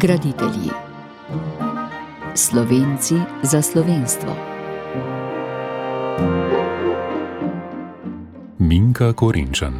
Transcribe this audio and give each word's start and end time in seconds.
Graditelji. 0.00 0.70
Slovenci 2.34 3.14
za 3.42 3.62
slovenstvo. 3.62 4.36
Minka 8.58 9.12
Korinčan. 9.12 9.74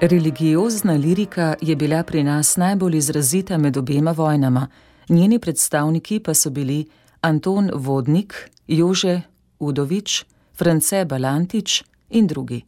Religiozna 0.00 0.92
lirika 0.92 1.54
je 1.60 1.76
bila 1.76 2.02
pri 2.02 2.22
nas 2.24 2.56
najbolj 2.56 2.96
izrazita 2.96 3.58
med 3.58 3.76
obema 3.76 4.12
vojnama, 4.12 4.68
njeni 5.08 5.38
predstavniki 5.38 6.20
pa 6.20 6.34
so 6.34 6.50
bili 6.50 6.86
Anton 7.24 7.70
Vodnik, 7.74 8.50
Jože 8.68 9.22
Udovič, 9.58 10.24
France 10.52 11.04
Balantič 11.04 11.82
in 12.10 12.26
drugi. 12.26 12.64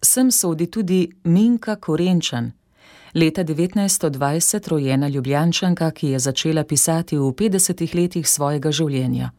Sem 0.00 0.30
sodi 0.30 0.66
tudi 0.66 1.12
Minka 1.24 1.76
Korenčan, 1.76 2.52
leta 3.14 3.44
1920 3.44 4.68
rojena 4.68 5.08
ljubljančanka, 5.08 5.90
ki 5.90 6.08
je 6.08 6.18
začela 6.18 6.64
pisati 6.64 7.16
v 7.16 7.28
50 7.32 7.94
letih 7.94 8.28
svojega 8.28 8.72
življenja. 8.72 9.30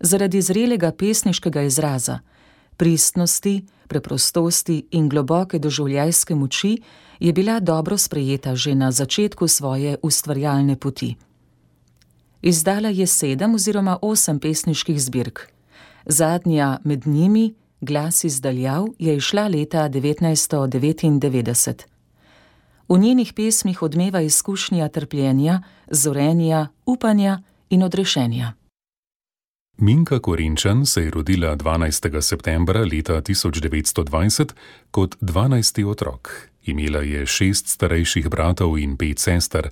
Zaradi 0.00 0.42
zrelega 0.42 0.92
pesniškega 0.92 1.62
izraza, 1.62 2.20
pristnosti, 2.76 3.64
preprostosti 3.88 4.86
in 4.90 5.08
globoke 5.08 5.58
doživljajske 5.58 6.34
moči 6.34 6.76
je 7.18 7.32
bila 7.32 7.60
dobro 7.60 7.98
sprejeta 7.98 8.54
že 8.54 8.74
na 8.74 8.92
začetku 8.92 9.48
svoje 9.48 9.96
ustvarjalne 10.02 10.76
poti. 10.76 11.16
Izdala 12.42 12.88
je 12.88 13.06
sedem 13.06 13.54
oziroma 13.54 13.98
osem 14.02 14.40
pesniških 14.40 15.00
zbirk. 15.00 15.40
Zadnja 16.06 16.78
med 16.84 17.06
njimi, 17.06 17.54
Glas 17.80 18.24
izdaljav, 18.24 18.86
je 18.98 19.16
išla 19.16 19.48
leta 19.48 19.88
1999. 19.88 21.82
V 22.88 22.98
njenih 22.98 23.32
pesmih 23.32 23.82
odmeva 23.82 24.20
izkušnja 24.20 24.88
trpljenja, 24.88 25.62
zorenja, 25.90 26.68
upanja 26.86 27.42
in 27.70 27.82
odrešenja. 27.82 28.52
Minka 29.76 30.18
Korinčan 30.18 30.86
se 30.86 31.02
je 31.02 31.10
rodila 31.10 31.56
12. 31.56 32.20
septembra 32.20 32.80
leta 32.80 33.22
1920 33.22 34.52
kot 34.90 35.16
12. 35.20 35.84
otrok. 35.84 36.48
Imela 36.64 37.00
je 37.00 37.26
šest 37.26 37.66
starejših 37.66 38.28
bratov 38.28 38.78
in 38.78 38.96
pet 38.96 39.18
sester. 39.18 39.70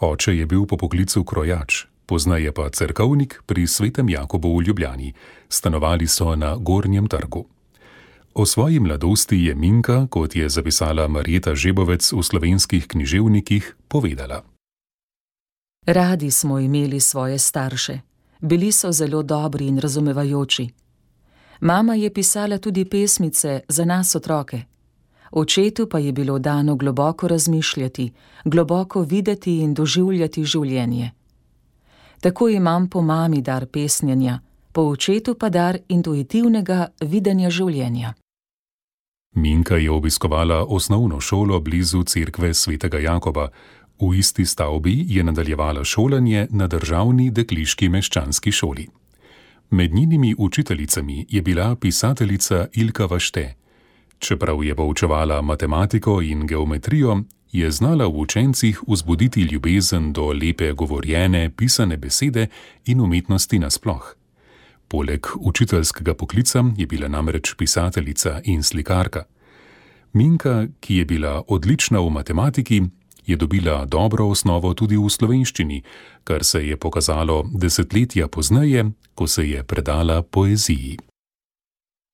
Oče 0.00 0.36
je 0.36 0.46
bil 0.46 0.66
po 0.66 0.76
poklicu 0.76 1.24
krojač, 1.24 1.84
poznaje 2.10 2.50
pa 2.50 2.66
crkvnik 2.66 3.46
pri 3.46 3.66
svetem 3.70 4.10
Jakobu 4.10 4.50
v 4.58 4.66
Ljubljani. 4.66 5.14
Stanovali 5.48 6.10
so 6.10 6.34
na 6.34 6.56
Gornjem 6.58 7.06
trgu. 7.06 7.46
O 8.34 8.46
svoji 8.46 8.82
mladosti 8.82 9.38
je 9.46 9.54
Minka, 9.54 10.06
kot 10.10 10.34
je 10.36 10.48
zapisala 10.48 11.06
Marjeta 11.08 11.54
Žebovec 11.54 12.12
v 12.12 12.22
slovenskih 12.22 12.86
književnikih, 12.86 13.76
povedala. 13.88 14.42
Radi 15.86 16.30
smo 16.30 16.58
imeli 16.58 17.00
svoje 17.00 17.38
starše 17.38 18.10
bili 18.40 18.72
so 18.72 18.92
zelo 18.92 19.22
dobri 19.22 19.66
in 19.66 19.78
razumevajoči. 19.78 20.68
Mama 21.60 21.94
je 21.94 22.14
pisala 22.14 22.58
tudi 22.58 22.84
pesmice 22.84 23.60
za 23.68 23.84
nas 23.84 24.14
otroke. 24.14 24.62
Očetu 25.30 25.86
pa 25.86 25.98
je 25.98 26.12
bilo 26.12 26.38
dano 26.38 26.76
globoko 26.76 27.28
razmišljati, 27.28 28.12
globoko 28.44 29.02
videti 29.02 29.58
in 29.58 29.74
doživljati 29.74 30.44
življenje. 30.44 31.10
Tako 32.20 32.48
imam 32.48 32.88
po 32.88 33.02
mami 33.02 33.42
dar 33.42 33.66
pesnjenja, 33.66 34.40
po 34.72 34.82
očetu 34.82 35.34
pa 35.34 35.48
dar 35.48 35.78
intuitivnega 35.88 36.88
videnja 37.00 37.50
življenja. 37.50 38.14
Minka 39.34 39.76
je 39.76 39.90
obiskovala 39.90 40.64
osnovno 40.68 41.20
šolo 41.20 41.60
blizu 41.60 42.02
cerkve 42.02 42.54
svetega 42.54 42.98
Jakoba, 42.98 43.48
V 44.00 44.16
isti 44.16 44.46
stavbi 44.46 45.04
je 45.08 45.24
nadaljevala 45.24 45.84
šolanje 45.84 46.46
na 46.50 46.66
državni 46.66 47.30
dekliški 47.30 47.88
meščanski 47.88 48.52
šoli. 48.52 48.86
Med 49.70 49.94
njenimi 49.94 50.34
učiteljicami 50.38 51.26
je 51.28 51.42
bila 51.42 51.76
pisateljica 51.76 52.66
Ilka 52.72 53.06
Vašte. 53.06 53.54
Čeprav 54.18 54.64
je 54.64 54.74
poučevala 54.74 55.42
matematiko 55.42 56.22
in 56.22 56.46
geometrijo, 56.46 57.22
je 57.52 57.70
znala 57.70 58.06
v 58.06 58.18
učencih 58.18 58.80
vzbuditi 58.88 59.40
ljubezen 59.40 60.12
do 60.12 60.32
lepe 60.32 60.72
govorjene, 60.72 61.50
pisane 61.50 61.96
besede 61.96 62.46
in 62.86 63.00
umetnosti 63.00 63.58
nasploh. 63.58 64.14
Poleg 64.88 65.26
učiteljskega 65.40 66.14
poklica 66.14 66.64
je 66.76 66.86
bila 66.86 67.08
namreč 67.08 67.54
pisateljica 67.54 68.40
in 68.44 68.62
slikarka. 68.62 69.24
Minka, 70.12 70.66
ki 70.80 70.96
je 70.96 71.04
bila 71.04 71.42
odlična 71.48 72.00
v 72.00 72.10
matematiki, 72.10 72.82
je 73.26 73.36
dobila 73.36 73.84
dobro 73.84 74.26
osnovo 74.26 74.74
tudi 74.74 74.96
v 74.96 75.10
slovenščini, 75.10 75.82
kar 76.24 76.44
se 76.44 76.66
je 76.66 76.76
pokazalo 76.76 77.44
desetletja 77.54 78.28
pozneje, 78.28 78.90
ko 79.14 79.26
se 79.26 79.50
je 79.50 79.62
predala 79.64 80.22
poeziji. 80.22 81.09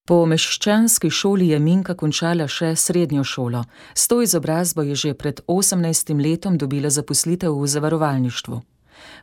Po 0.07 0.25
meščanski 0.25 1.09
šoli 1.11 1.49
je 1.49 1.57
Minka 1.59 1.93
končala 1.99 2.45
še 2.47 2.69
srednjo 2.79 3.25
šolo. 3.27 3.65
S 3.93 4.07
to 4.07 4.21
izobrazbo 4.23 4.85
je 4.87 4.95
že 4.95 5.13
pred 5.13 5.41
18 5.47 6.13
letom 6.23 6.55
dobila 6.57 6.89
zaposlitev 6.89 7.51
v 7.51 7.67
zavarovalništvu. 7.67 8.61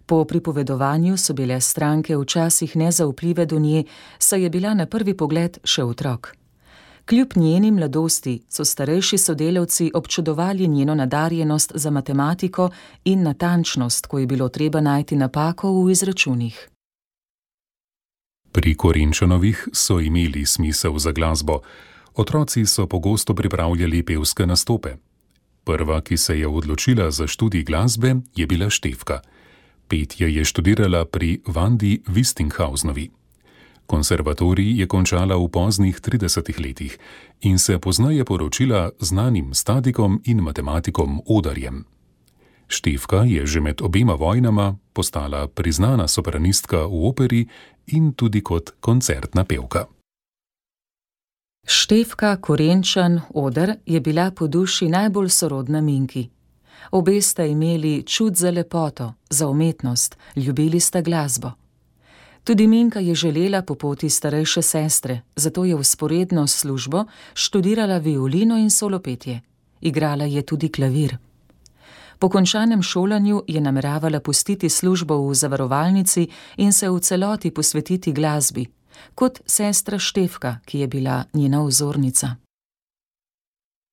Po 0.07 0.25
pripovedovanju 0.25 1.17
so 1.17 1.33
bile 1.33 1.57
stranke 1.61 2.17
včasih 2.17 2.77
nezaupljive 2.77 3.47
do 3.47 3.59
nje, 3.59 3.85
saj 4.19 4.43
je 4.43 4.51
bila 4.51 4.75
na 4.75 4.87
prvi 4.87 5.17
pogled 5.17 5.57
še 5.65 5.85
otrok. 5.85 6.35
Kljub 7.09 7.33
njeni 7.37 7.73
mladosti 7.73 8.43
so 8.49 8.65
starejši 8.65 9.19
sodelavci 9.19 9.91
občudovali 9.95 10.69
njeno 10.69 10.95
nadarjenost 10.95 11.73
za 11.75 11.91
matematiko 11.91 12.69
in 13.05 13.23
natančnost, 13.23 14.07
ko 14.07 14.19
je 14.19 14.27
bilo 14.27 14.49
treba 14.49 14.81
najti 14.81 15.17
napako 15.17 15.73
v 15.81 15.91
izračunih. 15.91 16.74
Pri 18.55 18.75
Korinčanovih 18.75 19.69
so 19.73 19.99
imeli 20.01 20.47
smisel 20.47 20.99
za 20.99 21.13
glasbo. 21.13 21.59
Otroci 22.15 22.67
so 22.67 22.87
pogosto 22.87 23.35
pripravljali 23.35 24.03
pevske 24.03 24.47
nastope. 24.47 24.95
Prva, 25.65 26.01
ki 26.01 26.17
se 26.17 26.39
je 26.39 26.49
odločila 26.49 27.11
za 27.11 27.27
študij 27.27 27.65
glasbe, 27.65 28.15
je 28.37 28.47
bila 28.47 28.71
Števka. 28.71 29.21
Petje 29.89 30.35
je 30.35 30.45
študirala 30.45 31.05
pri 31.05 31.41
Vandi 31.47 32.03
Wistinghausnovi. 32.07 33.11
Konservatorij 33.87 34.79
je 34.81 34.87
končala 34.87 35.37
v 35.37 35.49
poznih 35.49 36.01
30 36.01 36.63
letih 36.67 36.99
in 37.41 37.59
se 37.59 37.79
poznaje 37.79 38.25
poročila 38.25 38.91
znanim 39.01 39.55
statikom 39.55 40.23
in 40.25 40.39
matematikom 40.39 41.21
Odarjem. 41.27 41.85
Števka 42.69 43.29
je 43.29 43.47
že 43.47 43.61
med 43.61 43.83
obema 43.83 44.15
vojnama 44.15 44.77
postala 44.93 45.49
priznana 45.49 46.09
sopranistka 46.09 46.87
v 46.87 46.95
operi 47.11 47.43
in 47.87 48.13
tudi 48.13 48.43
kot 48.43 48.75
koncertna 48.81 49.45
pevka. 49.45 49.87
Števka 51.67 52.37
Korenčan 52.37 53.21
Odar 53.35 53.77
je 53.87 54.01
bila 54.01 54.31
po 54.31 54.47
duši 54.47 54.89
najbolj 54.89 55.29
sorodna 55.29 55.81
Minki. 55.81 56.29
Obe 56.91 57.23
sta 57.23 57.45
imeli 57.45 58.03
čut 58.03 58.35
za 58.37 58.51
lepoto, 58.51 59.13
za 59.31 59.49
umetnost, 59.49 60.17
ljubili 60.37 60.81
sta 60.81 61.01
glasbo. 61.01 61.51
Tudi 62.45 62.67
Minka 62.67 63.01
je 63.01 63.15
želela 63.15 63.63
po 63.63 63.75
poti 63.75 64.11
starejše 64.11 64.63
sestre, 64.63 65.21
zato 65.37 65.65
je 65.65 65.75
usporedno 65.75 66.47
s 66.47 66.57
službo 66.57 67.05
študirala 67.35 67.99
violino 67.99 68.59
in 68.59 68.71
solopetje. 68.71 69.41
Igrala 69.81 70.25
je 70.25 70.43
tudi 70.43 70.69
klavir. 70.69 71.17
Po 72.19 72.29
končanem 72.29 72.83
šolanju 72.83 73.43
je 73.49 73.61
nameravala 73.61 74.21
pustiti 74.21 74.69
službo 74.69 75.29
v 75.29 75.35
zavarovalnici 75.35 76.29
in 76.57 76.73
se 76.73 76.91
v 76.91 77.01
celoti 77.01 77.51
posvetiti 77.51 78.13
glasbi, 78.13 78.67
kot 79.15 79.41
sestra 79.47 79.99
Števka, 79.99 80.59
ki 80.65 80.79
je 80.79 80.87
bila 80.87 81.25
njena 81.35 81.63
vzornica. 81.63 82.37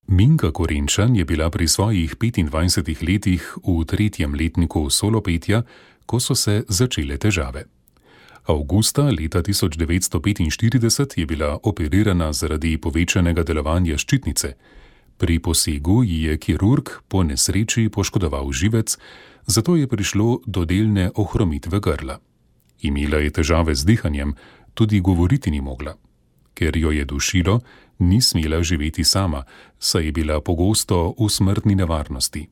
Minka 0.07 0.51
Korenčan 0.51 1.15
je 1.15 1.25
bila 1.25 1.49
pri 1.49 1.67
svojih 1.67 2.15
25 2.15 3.07
letih 3.07 3.57
v 3.63 3.85
tretjem 3.85 4.35
letniku 4.35 4.89
solopetja, 4.89 5.63
ko 6.05 6.19
so 6.19 6.35
se 6.35 6.63
začele 6.67 7.17
težave. 7.17 7.63
Augusta 8.45 9.03
leta 9.03 9.41
1945 9.41 11.19
je 11.19 11.25
bila 11.25 11.59
operirana 11.63 12.33
zaradi 12.33 12.77
povečanega 12.77 13.43
delovanja 13.43 13.97
ščitnice. 13.97 14.53
Pri 15.17 15.39
posegu 15.39 16.03
ji 16.03 16.23
je 16.23 16.37
kirurg 16.37 16.89
po 17.07 17.23
nesreči 17.23 17.89
poškodoval 17.89 18.51
živec, 18.51 18.97
zato 19.45 19.75
je 19.75 19.87
prišlo 19.87 20.41
do 20.45 20.65
delne 20.65 21.11
ohromitve 21.15 21.79
grla. 21.79 22.19
Imela 22.81 23.17
je 23.17 23.29
težave 23.29 23.75
z 23.75 23.85
dihanjem, 23.85 24.33
tudi 24.73 24.99
govoriti 24.99 25.51
ni 25.51 25.61
mogla. 25.61 25.93
Ker 26.53 26.77
jo 26.77 26.91
je 26.91 27.05
dušilo, 27.05 27.59
ni 27.99 28.21
smela 28.21 28.63
živeti 28.63 29.03
sama, 29.03 29.43
saj 29.79 30.05
je 30.05 30.11
bila 30.11 30.41
pogosto 30.41 31.13
v 31.19 31.29
smrtni 31.29 31.75
nevarnosti. 31.75 32.47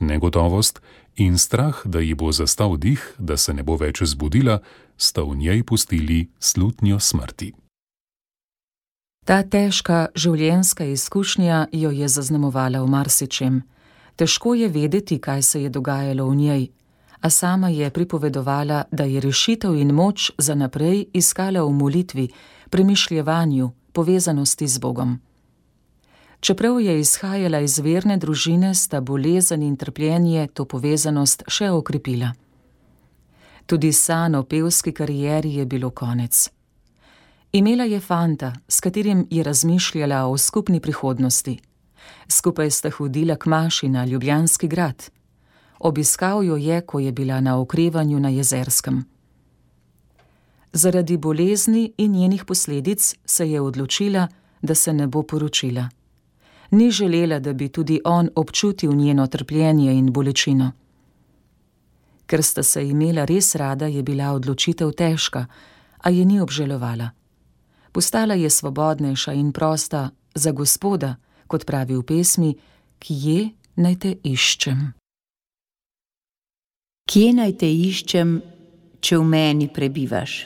Negotovost 0.00 0.80
in 1.16 1.38
strah, 1.38 1.82
da 1.84 2.00
ji 2.00 2.14
bo 2.14 2.32
zastal 2.32 2.76
dih, 2.76 3.14
da 3.18 3.36
se 3.36 3.54
ne 3.54 3.62
bo 3.62 3.76
več 3.76 4.02
zbudila, 4.02 4.60
sta 4.96 5.22
v 5.22 5.36
njej 5.36 5.62
pustili 5.62 6.28
slutnjo 6.38 6.98
smrti. 7.00 7.67
Ta 9.28 9.42
težka 9.44 10.06
življenjska 10.16 10.86
izkušnja 10.88 11.66
jo 11.76 11.90
je 11.92 12.06
zaznamovala 12.08 12.80
v 12.80 12.88
marsičem. 12.88 13.58
Težko 14.16 14.54
je 14.56 14.70
vedeti, 14.72 15.18
kaj 15.20 15.42
se 15.42 15.60
je 15.62 15.68
dogajalo 15.68 16.30
v 16.30 16.36
njej, 16.36 16.64
a 17.20 17.30
sama 17.30 17.68
je 17.68 17.90
pripovedovala, 17.90 18.86
da 18.90 19.04
je 19.04 19.20
rešitev 19.20 19.76
in 19.76 19.92
moč 19.92 20.30
za 20.38 20.54
naprej 20.54 21.10
iskala 21.12 21.60
v 21.60 21.76
molitvi, 21.76 22.26
premišljevanju, 22.70 23.70
povezanosti 23.92 24.66
z 24.66 24.78
Bogom. 24.78 25.18
Čeprav 26.40 26.80
je 26.80 27.00
izhajala 27.00 27.60
iz 27.60 27.78
verne 27.84 28.16
družine, 28.16 28.74
sta 28.74 29.00
bolezen 29.00 29.62
in 29.62 29.76
trpljenje 29.76 30.48
to 30.54 30.64
povezanost 30.64 31.44
še 31.48 31.68
okrepila. 31.70 32.32
Tudi 33.66 33.92
san 33.92 34.34
o 34.34 34.46
pevski 34.48 34.92
karieri 34.92 35.58
je 35.60 35.66
bilo 35.66 35.90
konec. 35.90 36.48
Imela 37.52 37.84
je 37.84 38.00
fanta, 38.00 38.52
s 38.68 38.80
katerim 38.80 39.26
je 39.30 39.42
razmišljala 39.42 40.26
o 40.26 40.38
skupni 40.38 40.80
prihodnosti. 40.80 41.58
Skupaj 42.28 42.70
sta 42.70 42.90
hodila 42.90 43.36
k 43.36 43.46
Maši 43.46 43.88
na 43.88 44.04
Ljubljanski 44.04 44.68
grad. 44.68 45.10
Obiskal 45.78 46.44
jo 46.44 46.56
je, 46.56 46.80
ko 46.80 46.98
je 47.00 47.12
bila 47.12 47.40
na 47.40 47.60
okrevanju 47.60 48.20
na 48.20 48.28
jezerskem. 48.28 49.04
Zaradi 50.72 51.16
bolezni 51.16 51.92
in 51.96 52.12
njenih 52.12 52.44
posledic 52.44 53.14
se 53.24 53.50
je 53.50 53.60
odločila, 53.60 54.28
da 54.62 54.74
se 54.74 54.92
ne 54.92 55.06
bo 55.06 55.22
poročila. 55.22 55.88
Ni 56.70 56.90
želela, 56.90 57.38
da 57.38 57.52
bi 57.52 57.68
tudi 57.68 58.00
on 58.04 58.28
občutil 58.34 58.92
njeno 58.92 59.26
trpljenje 59.26 59.92
in 59.92 60.12
bolečino. 60.12 60.72
Ker 62.26 62.42
sta 62.42 62.62
se 62.62 62.88
imela 62.88 63.24
res 63.24 63.54
rada, 63.54 63.86
je 63.86 64.02
bila 64.02 64.32
odločitev 64.32 64.92
težka, 64.92 65.46
a 65.98 66.10
je 66.10 66.24
ni 66.24 66.40
obžalovala. 66.40 67.17
Postala 67.98 68.34
je 68.34 68.50
svobodnejša 68.50 69.32
in 69.32 69.52
prosta 69.52 70.10
za 70.34 70.52
gospoda, 70.52 71.16
kot 71.50 71.64
pravi 71.66 71.96
v 71.98 72.02
pesmi, 72.06 72.50
ki 72.98 73.14
je 73.14 73.40
naj 73.82 73.96
te 73.98 74.12
iščem. 74.22 74.84
Kje 77.10 77.32
naj 77.34 77.56
te 77.58 77.66
iščem, 77.66 78.36
če 79.02 79.18
v 79.18 79.26
meni 79.26 79.66
prebivaš? 79.66 80.36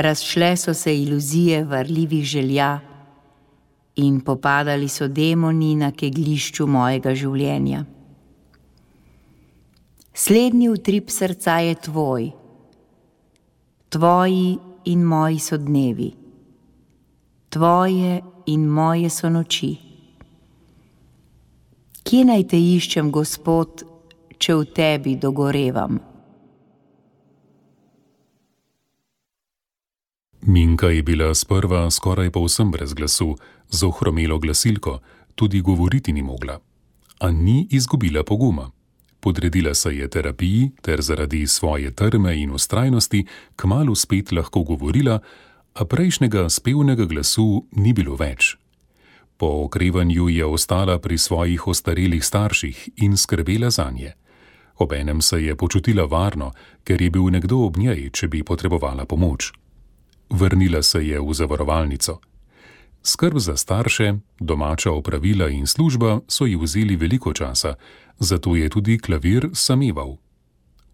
Razšle 0.00 0.50
so 0.56 0.72
se 0.72 0.96
iluzije 1.02 1.60
varljivih 1.68 2.24
želja 2.24 2.80
in 4.00 4.24
popadali 4.24 4.88
so 4.88 5.08
demoni 5.08 5.76
na 5.76 5.92
keglišču 5.92 6.64
mojega 6.64 7.12
življenja. 7.12 7.84
Slednji 10.16 10.72
utrip 10.72 11.12
srca 11.12 11.60
je 11.60 11.76
tvoj, 11.92 12.32
tvoji 13.92 14.52
in 14.88 15.04
moji 15.04 15.38
so 15.38 15.60
dnevi, 15.60 16.23
tvoje 17.54 18.20
in 18.46 18.66
moje 18.66 19.10
so 19.10 19.30
noči. 19.30 19.76
Kje 22.02 22.24
naj 22.26 22.42
te 22.50 22.58
iščem, 22.58 23.12
Gospod, 23.14 23.84
če 24.42 24.56
v 24.58 24.66
tebi 24.74 25.14
dogorevam? 25.22 26.00
Minka 30.44 30.90
je 30.90 31.02
bila 31.06 31.30
sprva 31.34 31.86
skoraj 31.90 32.34
povsem 32.34 32.74
brez 32.74 32.92
glasu, 32.92 33.36
z 33.70 33.86
ohromelo 33.86 34.38
glasilko, 34.42 34.98
tudi 35.34 35.62
govoriti 35.62 36.12
ni 36.12 36.22
mogla. 36.22 36.58
A 37.20 37.30
ni 37.30 37.68
izgubila 37.70 38.24
poguma. 38.26 38.66
Podredila 39.20 39.72
se 39.74 39.94
je 39.96 40.10
terapiji 40.10 40.70
ter 40.82 41.00
zaradi 41.00 41.46
svoje 41.46 41.94
trme 41.94 42.34
in 42.42 42.50
ustrajnosti 42.50 43.24
kmalo 43.56 43.94
spet 43.94 44.32
lahko 44.32 44.62
govorila, 44.62 45.20
a 45.74 45.84
prejšnjega 45.84 46.48
spevnega 46.48 47.04
glasu 47.04 47.66
ni 47.72 47.92
bilo 47.92 48.14
več. 48.16 48.54
Po 49.36 49.66
okrevanju 49.66 50.28
je 50.28 50.44
ostala 50.46 50.98
pri 50.98 51.18
svojih 51.18 51.66
ostarelih 51.66 52.24
starših 52.24 52.88
in 53.02 53.16
skrbela 53.16 53.70
za 53.70 53.90
nje. 53.90 54.12
Obenem 54.78 55.22
se 55.22 55.42
je 55.42 55.56
počutila 55.56 56.04
varno, 56.04 56.52
ker 56.84 57.02
je 57.02 57.10
bil 57.10 57.30
nekdo 57.30 57.66
ob 57.66 57.76
njej, 57.76 58.10
če 58.10 58.28
bi 58.28 58.42
potrebovala 58.42 59.04
pomoč. 59.04 59.52
Vrnila 60.30 60.82
se 60.82 61.06
je 61.06 61.20
v 61.20 61.34
zavarovalnico. 61.34 62.20
Skrb 63.02 63.38
za 63.38 63.56
starše, 63.56 64.14
domača 64.40 64.90
opravila 64.90 65.48
in 65.48 65.66
služba 65.66 66.20
so 66.28 66.46
ji 66.46 66.56
vzeli 66.56 66.96
veliko 66.96 67.32
časa, 67.32 67.74
zato 68.18 68.56
je 68.56 68.68
tudi 68.68 68.98
klavir 68.98 69.50
sameval. 69.52 70.16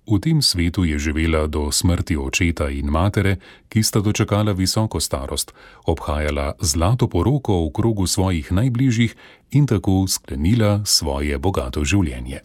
V 0.07 0.19
tem 0.19 0.43
svetu 0.43 0.85
je 0.85 0.99
živela 0.99 1.47
do 1.47 1.73
smrti 1.73 2.17
očeta 2.17 2.69
in 2.71 2.91
matere, 2.91 3.37
ki 3.69 3.83
sta 3.83 4.01
dočekala 4.01 4.53
visoko 4.53 5.01
starost, 5.01 5.53
obhajala 5.87 6.55
zlato 6.61 7.09
poroko 7.09 7.65
v 7.67 7.73
krogu 7.73 8.07
svojih 8.07 8.53
najbližjih 8.53 9.15
in 9.51 9.67
tako 9.67 10.07
sklenila 10.09 10.81
svoje 10.85 11.39
bogato 11.39 11.85
življenje. 11.85 12.41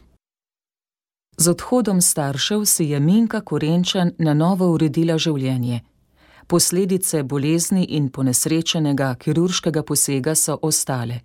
Z 1.37 1.47
odhodom 1.51 2.01
staršev 2.01 2.65
si 2.65 2.91
je 2.91 2.99
Minka 2.99 3.41
Korenčan 3.41 4.11
na 4.17 4.33
novo 4.33 4.71
uredila 4.71 5.17
življenje. 5.17 5.81
Posledice 6.47 7.23
bolezni 7.23 7.83
in 7.97 8.09
ponesrečenega 8.09 9.15
kirurškega 9.15 9.83
posega 9.83 10.35
so 10.35 10.59
ostale. 10.61 11.21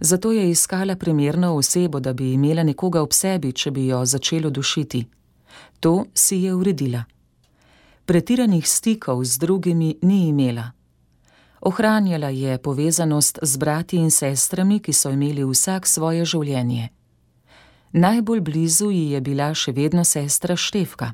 Zato 0.00 0.32
je 0.32 0.50
iskala 0.50 0.96
primerno 0.96 1.54
osebo, 1.56 2.00
da 2.00 2.12
bi 2.12 2.32
imela 2.32 2.62
nekoga 2.62 3.02
ob 3.02 3.12
sebi, 3.12 3.52
če 3.52 3.70
bi 3.70 3.86
jo 3.86 4.04
začelo 4.04 4.50
dušiti. 4.50 5.04
To 5.80 6.04
si 6.14 6.36
je 6.44 6.54
uredila. 6.54 7.04
Pretiranih 8.04 8.68
stikov 8.68 9.24
z 9.24 9.38
drugimi 9.38 9.96
ni 10.02 10.28
imela. 10.28 10.72
Ohranjala 11.60 12.28
je 12.28 12.58
povezanost 12.58 13.38
z 13.42 13.56
brati 13.56 13.96
in 13.96 14.10
sestrami, 14.10 14.80
ki 14.80 14.92
so 14.92 15.10
imeli 15.10 15.44
vsak 15.44 15.86
svoje 15.86 16.24
življenje. 16.24 16.88
Najbolj 17.92 18.40
blizu 18.40 18.90
ji 18.90 19.10
je 19.10 19.20
bila 19.20 19.54
še 19.54 19.72
vedno 19.72 20.04
sestra 20.04 20.56
Števka. 20.56 21.12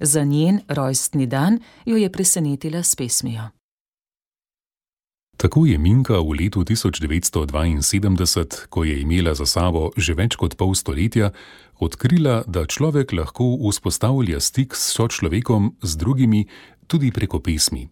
Za 0.00 0.24
njen 0.24 0.60
rojstni 0.68 1.26
dan 1.26 1.60
jo 1.84 1.96
je 1.96 2.10
presenetila 2.12 2.82
s 2.82 2.96
pesmijo. 2.96 3.50
Tako 5.42 5.66
je 5.66 5.78
Minka 5.78 6.22
v 6.22 6.38
letu 6.38 6.62
1972, 6.62 8.70
ko 8.70 8.84
je 8.84 9.02
imela 9.02 9.34
za 9.34 9.46
sabo 9.46 9.90
že 9.98 10.14
več 10.14 10.38
kot 10.38 10.54
pol 10.54 10.70
stoletja, 10.78 11.34
odkrila, 11.82 12.46
da 12.46 12.62
človek 12.62 13.10
lahko 13.10 13.58
vzpostavlja 13.58 14.38
stik 14.38 14.78
s 14.78 14.94
sočlovekom 14.94 15.82
z 15.82 15.98
drugimi 15.98 16.46
tudi 16.86 17.10
preko 17.10 17.42
pesmi. 17.42 17.90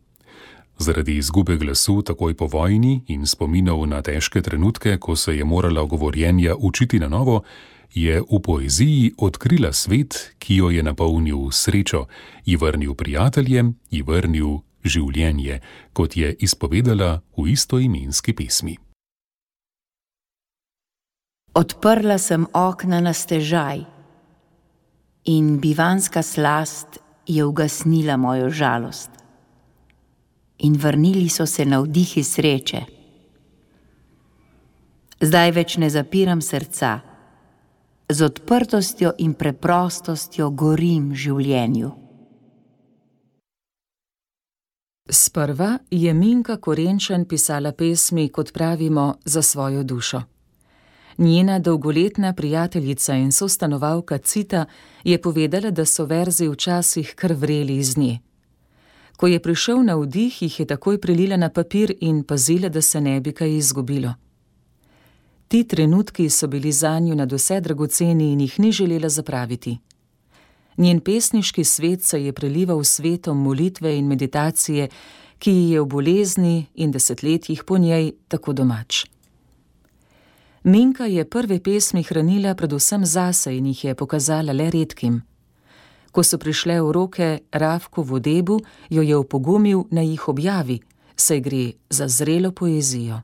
Zaradi 0.79 1.19
izgube 1.19 1.59
glasu 1.59 2.07
takoj 2.07 2.39
po 2.39 2.47
vojni 2.47 3.03
in 3.11 3.27
spominov 3.27 3.83
na 3.83 3.99
težke 3.99 4.47
trenutke, 4.47 4.95
ko 5.03 5.19
se 5.19 5.35
je 5.35 5.45
morala 5.45 5.83
govorjenja 5.83 6.55
učiti 6.55 7.03
na 7.03 7.11
novo, 7.11 7.43
je 7.91 8.23
v 8.23 8.39
poeziji 8.39 9.19
odkrila 9.19 9.75
svet, 9.75 10.39
ki 10.39 10.63
jo 10.63 10.71
je 10.71 10.87
napolnil 10.87 11.51
srečo, 11.51 12.07
ji 12.47 12.55
vrnil 12.55 12.95
prijateljem, 12.95 13.75
ji 13.91 14.07
vrnil 14.07 14.70
življenje, 14.85 15.61
kot 15.93 16.17
je 16.17 16.33
izpovedala 16.41 17.21
v 17.37 17.51
istoimenski 17.53 18.35
pesmi. 18.37 18.77
Odprla 21.55 22.19
sem 22.19 22.47
okna 22.55 23.01
na 23.03 23.13
stežaj 23.13 23.83
in 25.27 25.59
bivanska 25.61 26.23
slast 26.23 27.01
je 27.27 27.45
ugasnila 27.45 28.17
mojo 28.17 28.51
žalost. 28.51 29.11
In 30.59 30.77
vrnili 30.77 31.29
so 31.29 31.47
se 31.47 31.65
na 31.65 31.81
vdihi 31.81 32.23
sreče. 32.25 32.81
Zdaj 35.21 35.51
več 35.53 35.77
ne 35.77 35.91
zapiram 35.91 36.41
srca 36.41 37.01
z 38.09 38.25
odprtostjo 38.25 39.13
in 39.19 39.35
preprostostjo 39.35 40.51
gorim 40.51 41.15
življenju. 41.15 42.00
Sprva 45.13 45.79
je 45.91 46.15
Minka 46.15 46.57
Korenčan 46.57 47.25
pisala 47.25 47.73
pesmi, 47.73 48.29
kot 48.29 48.53
pravimo, 48.53 49.15
za 49.25 49.43
svojo 49.43 49.83
dušo. 49.83 50.23
Njena 51.19 51.59
dolgoletna 51.59 52.33
prijateljica 52.33 53.15
in 53.15 53.33
sostanovalka 53.33 54.19
Cita 54.19 54.65
je 55.05 55.23
povedala, 55.23 55.71
da 55.71 55.85
so 55.85 56.05
verzi 56.05 56.49
včasih 56.49 57.15
krvreli 57.17 57.77
iz 57.77 57.97
nje. 57.97 58.19
Ko 59.17 59.27
je 59.27 59.43
prišel 59.43 59.83
na 59.85 59.95
vdih, 59.95 60.43
jih 60.43 60.61
je 60.61 60.67
takoj 60.67 61.01
prelila 61.01 61.37
na 61.37 61.49
papir 61.49 61.95
in 62.01 62.23
pazila, 62.23 62.69
da 62.69 62.83
se 62.83 63.01
ne 63.01 63.21
bi 63.21 63.33
kaj 63.33 63.57
izgubilo. 63.57 64.15
Ti 65.49 65.65
trenutki 65.65 66.31
so 66.31 66.47
bili 66.47 66.73
za 66.73 66.99
njo 66.99 67.15
na 67.15 67.25
vse 67.25 67.61
dragoceni 67.61 68.33
in 68.33 68.41
jih 68.41 68.61
ni 68.61 68.73
želela 68.73 69.09
zapraviti. 69.09 69.79
Njen 70.81 71.01
pesniški 71.01 71.65
svet 71.65 72.05
se 72.05 72.25
je 72.25 72.33
prelival 72.33 72.85
s 72.85 72.95
svetom 72.97 73.43
molitve 73.43 73.99
in 73.99 74.07
meditacije, 74.07 74.89
ki 75.39 75.51
ji 75.53 75.71
je 75.71 75.81
v 75.81 75.87
bolezni 75.87 76.67
in 76.75 76.91
desetletjih 76.91 77.65
po 77.65 77.79
njej 77.79 78.13
tako 78.29 78.53
domač. 78.53 79.05
Minka 80.65 81.05
je 81.05 81.25
prve 81.25 81.61
pesmi 81.61 82.03
hranila 82.03 82.55
predvsem 82.55 83.05
zase 83.05 83.57
in 83.57 83.67
jih 83.67 83.85
je 83.85 83.95
pokazala 83.95 84.53
le 84.53 84.71
redkim. 84.71 85.21
Ko 86.13 86.23
so 86.23 86.39
prišle 86.39 86.81
v 86.81 86.93
roke 86.93 87.39
Ravku 87.53 88.03
Vodebu, 88.03 88.59
jo 88.91 89.03
je 89.03 89.17
opogumil 89.17 89.85
na 89.91 90.01
jih 90.01 90.29
objavi, 90.29 90.81
saj 91.17 91.41
gre 91.41 91.73
za 91.91 92.09
zrelo 92.09 92.53
poezijo. 92.53 93.21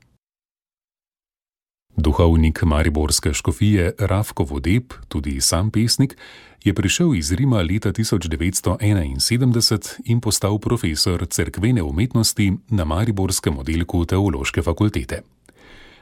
Duhovnik 1.97 2.63
Mariborske 2.63 3.33
škofije 3.33 3.91
Ravko 3.99 4.43
Vodeb, 4.43 4.83
tudi 5.07 5.41
sam 5.41 5.71
pesnik, 5.71 6.17
je 6.63 6.73
prišel 6.73 7.15
iz 7.15 7.31
Rima 7.31 7.61
leta 7.61 7.91
1971 7.91 9.99
in 10.05 10.21
postal 10.21 10.59
profesor 10.59 11.25
cerkvene 11.25 11.83
umetnosti 11.83 12.53
na 12.69 12.85
Mariborskem 12.85 13.57
oddelku 13.57 14.05
teološke 14.05 14.61
fakultete. 14.61 15.21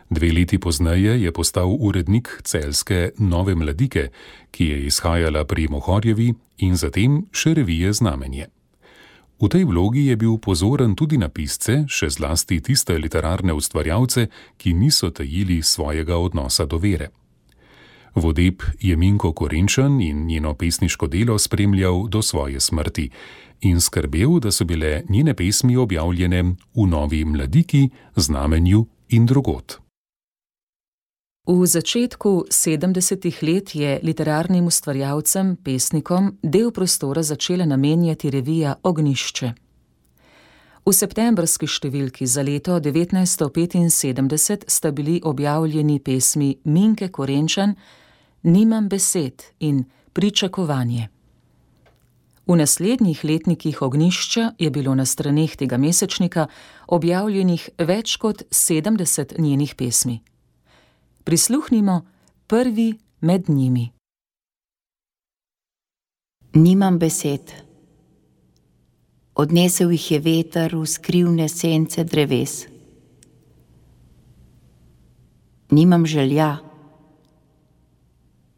Dve 0.10 0.32
leti 0.32 0.60
pozneje 0.60 1.24
je 1.24 1.32
postal 1.32 1.78
urednik 1.80 2.42
celske 2.44 3.10
Nove 3.18 3.56
mladike, 3.56 4.08
ki 4.52 4.66
je 4.66 4.86
izhajala 4.86 5.46
pri 5.46 5.68
Mohorjevi 5.68 6.34
in 6.58 6.76
zatem 6.76 7.26
še 7.32 7.54
revije 7.54 7.94
Znamenje. 7.94 8.46
V 9.36 9.52
tej 9.52 9.68
vlogi 9.68 10.08
je 10.08 10.16
bil 10.16 10.38
pozoren 10.40 10.96
tudi 10.96 11.20
na 11.20 11.28
pisce, 11.28 11.84
še 11.92 12.08
zlasti 12.10 12.62
tiste 12.64 12.96
literarne 12.96 13.52
ustvarjalce, 13.52 14.30
ki 14.58 14.74
niso 14.74 15.12
tajili 15.12 15.60
svojega 15.60 16.16
odnosa 16.18 16.66
do 16.66 16.80
vere. 16.80 17.12
Vodeb 18.16 18.64
je 18.80 18.96
Minko 18.96 19.34
Korenčan 19.36 20.00
in 20.02 20.26
njeno 20.26 20.54
pesniško 20.54 21.08
delo 21.08 21.36
spremljal 21.40 22.08
do 22.08 22.22
svoje 22.22 22.60
smrti 22.60 23.10
in 23.62 23.82
skrbel, 23.82 24.40
da 24.40 24.52
so 24.52 24.64
bile 24.66 25.04
njene 25.10 25.34
pesmi 25.34 25.76
objavljene 25.78 26.44
v 26.76 26.88
Novi 26.88 27.26
mladiki, 27.26 27.90
Znamenju 28.16 28.86
in 29.10 29.26
drugot. 29.26 29.85
V 31.46 31.62
začetku 31.62 32.50
70-ih 32.50 33.44
let 33.44 33.76
je 33.76 34.00
literarnim 34.02 34.66
ustvarjalcem, 34.66 35.56
pesnikom, 35.62 36.40
del 36.42 36.72
prostora 36.72 37.22
začela 37.22 37.66
namenjati 37.66 38.32
revija 38.34 38.76
Ognišče. 38.82 39.52
V 40.86 40.94
septembrski 40.94 41.70
številki 41.70 42.26
za 42.26 42.42
leto 42.42 42.80
1975 42.82 44.66
sta 44.66 44.90
bili 44.90 45.22
objavljeni 45.22 46.00
pesmi 46.02 46.58
Minke 46.66 47.14
Korenčan, 47.14 47.78
Nimam 48.42 48.90
besed 48.90 49.46
in 49.60 49.86
Pričakovanje. 50.14 51.10
V 52.48 52.58
naslednjih 52.58 53.22
letnikih 53.24 53.82
Ognišča 53.82 54.52
je 54.58 54.70
bilo 54.70 54.96
na 54.96 55.06
straneh 55.06 55.54
tega 55.56 55.78
mesečnika 55.78 56.48
objavljenih 56.88 57.70
več 57.78 58.18
kot 58.18 58.50
70 58.50 59.38
njenih 59.38 59.76
pesmi 59.78 60.24
prisluhnimo 61.26 62.02
prvi 62.48 62.94
med 63.22 63.50
njimi. 63.50 63.90
Nimam 66.54 67.00
besed. 67.00 67.52
Odnesel 69.36 69.92
jih 69.92 70.12
je 70.12 70.20
veter 70.20 70.76
v 70.76 70.86
skrivne 70.86 71.50
sence 71.50 72.04
dreves. 72.04 72.68
Nimam 75.72 76.06
želja, 76.06 76.58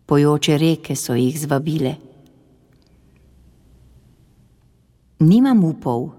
pojoče 0.05 0.57
reke 0.57 0.95
so 0.95 1.15
jih 1.15 1.39
zvabile. 1.39 1.95
Nimam 5.19 5.63
upov, 5.63 6.09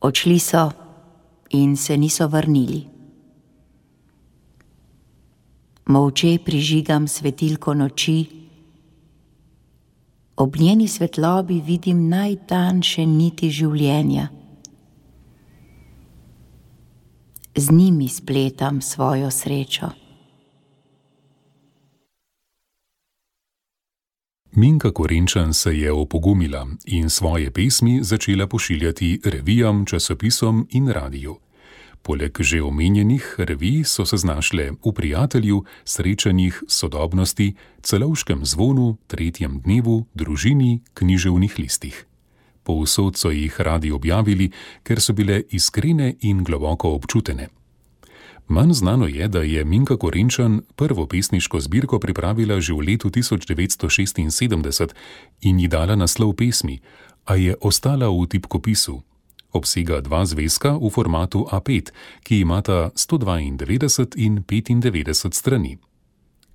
odšli 0.00 0.38
so 0.38 0.70
in 1.50 1.76
se 1.76 1.96
niso 1.96 2.26
vrnili 2.28 2.95
molče 5.86 6.38
prižigam 6.44 7.08
svetilko 7.08 7.74
noči, 7.74 8.24
ob 10.36 10.56
njeni 10.56 10.88
svetlobi 10.88 11.60
vidim 11.66 12.08
najtanjše 12.08 13.06
niti 13.06 13.50
življenja. 13.50 14.28
Z 17.56 17.70
njimi 17.70 18.08
spletam 18.08 18.80
svojo 18.82 19.30
srečo. 19.30 19.88
Minka 24.56 24.90
Korenčan 24.90 25.54
se 25.54 25.78
je 25.78 25.92
opogumila 25.92 26.66
in 26.84 27.10
svoje 27.10 27.50
pesmi 27.50 28.02
začela 28.02 28.46
pošiljati 28.46 29.20
revijam, 29.24 29.84
časopisom 29.86 30.66
in 30.70 30.88
radiju. 30.88 31.36
Poleg 32.06 32.38
že 32.38 32.62
omenjenih 32.62 33.34
revij 33.38 33.82
so 33.82 34.06
se 34.06 34.16
znašle 34.16 34.78
v 34.78 34.92
prijatelju, 34.94 35.64
srečanjih, 35.84 36.62
sodobnosti, 36.68 37.54
celovškem 37.82 38.46
zvonu, 38.46 38.96
tretjem 39.10 39.58
dnevu, 39.58 40.06
družini, 40.14 40.86
književnih 40.94 41.58
listih. 41.58 42.06
Povsod 42.62 43.18
so 43.18 43.30
jih 43.34 43.50
radi 43.58 43.90
objavili, 43.90 44.52
ker 44.86 45.02
so 45.02 45.12
bile 45.18 45.42
iskrene 45.50 46.14
in 46.22 46.44
globoko 46.46 46.94
občutene. 46.94 47.48
Manj 48.48 48.72
znano 48.72 49.06
je, 49.10 49.28
da 49.28 49.42
je 49.42 49.64
Minka 49.64 49.96
Korenčan 49.96 50.62
prvo 50.76 51.06
pesniško 51.06 51.60
zbirko 51.60 51.98
pripravila 51.98 52.60
že 52.60 52.72
v 52.72 52.86
letu 52.86 53.10
1976 53.10 54.94
in 55.42 55.58
ji 55.58 55.68
dala 55.68 55.96
naslov 55.96 56.38
pesmi, 56.38 56.78
a 57.26 57.34
je 57.34 57.56
ostala 57.60 58.06
v 58.06 58.26
tipkopisu, 58.30 59.02
obsega 59.56 60.00
dva 60.00 60.26
zvezka 60.26 60.76
v 60.76 60.90
formatu 60.90 61.46
A5, 61.52 61.90
ki 62.22 62.40
imata 62.40 62.90
192 62.94 64.16
in 64.16 64.44
95 64.44 65.34
strani. 65.34 65.78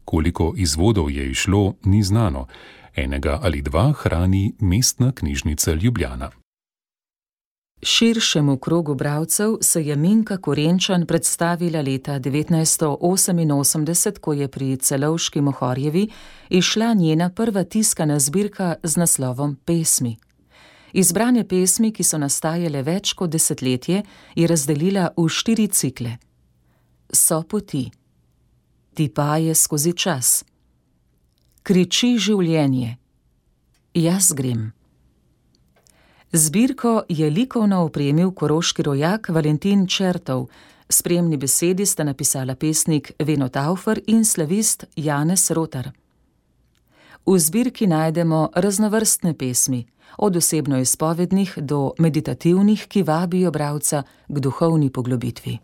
Koliko 0.05 0.53
izvodov 0.58 1.12
je 1.12 1.31
išlo, 1.31 1.74
ni 1.84 2.03
znano, 2.03 2.48
enega 2.96 3.39
ali 3.41 3.62
dva 3.62 3.93
hrani 3.98 4.53
mestna 4.60 5.12
knjižnica 5.12 5.74
Ljubljana. 5.74 6.31
Širšemu 7.84 8.58
krogu 8.58 8.96
bralcev 8.96 9.58
se 9.62 9.86
je 9.86 9.96
Minka 9.96 10.38
Korenčan 10.38 11.05
predstavila 11.05 11.81
leta 11.81 12.20
1988, 12.20 14.20
ko 14.20 14.34
je 14.34 14.48
pri 14.48 14.77
celovški 14.77 15.41
Mohorjevi 15.41 16.08
išla 16.50 16.93
njena 16.93 17.29
prva 17.29 17.63
tiskana 17.63 18.20
zbirka 18.20 18.75
z 18.84 18.98
naslovom 18.98 19.58
Pesmi. 19.65 20.17
Izbrane 20.93 21.48
pesmi, 21.48 21.91
ki 21.91 22.03
so 22.03 22.19
nastajale 22.19 22.83
več 22.83 23.13
kot 23.13 23.31
desetletje, 23.31 24.03
je 24.36 24.48
razdelila 24.48 25.12
v 25.17 25.27
štiri 25.29 25.67
cikle: 25.67 26.17
So 27.13 27.43
poti, 27.43 27.91
ti 28.93 29.10
pa 29.10 29.38
je 29.38 29.55
skozi 29.55 29.93
čas, 29.93 30.43
kriči 31.63 32.17
življenje, 32.17 32.98
jaz 33.93 34.31
grem. 34.33 34.71
Zbirko 36.31 37.03
je 37.10 37.29
likovno 37.29 37.83
opremil 37.83 38.31
koroški 38.31 38.83
rojak 38.83 39.29
Valentin 39.29 39.88
Črtov, 39.88 40.45
spremni 40.88 41.38
besedi 41.38 41.86
sta 41.86 42.03
napisala 42.03 42.55
pesnik 42.55 43.12
Veno 43.19 43.50
Taufer 43.50 44.00
in 44.07 44.24
slavist 44.25 44.86
Janez 44.95 45.51
Rotar. 45.51 45.91
V 47.25 47.38
zbirki 47.39 47.88
najdemo 47.88 48.50
raznovrstne 48.55 49.33
pesmi, 49.38 49.86
od 50.18 50.36
osebno 50.36 50.80
izpovednih 50.80 51.53
do 51.58 51.91
meditativnih, 51.98 52.86
ki 52.88 53.03
vabijo 53.03 53.51
bralca 53.51 54.03
k 54.27 54.39
duhovni 54.39 54.89
poglobitvi. 54.89 55.58